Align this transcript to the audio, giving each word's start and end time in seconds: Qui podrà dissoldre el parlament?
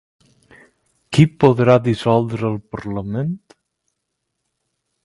Qui 1.17 1.25
podrà 1.43 1.75
dissoldre 1.89 2.51
el 2.53 2.59
parlament? 2.77 3.39